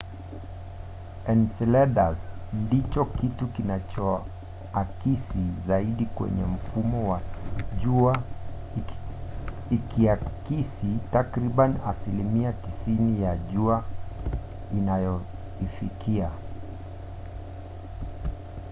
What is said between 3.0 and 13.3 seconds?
kitu kinachoakisi zaidi kwenye mfumo wa jua ikiakisi takribani asilimia 90